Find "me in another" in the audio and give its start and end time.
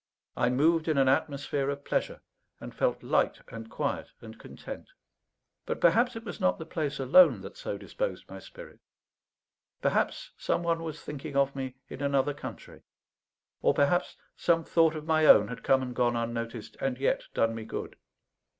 11.55-12.33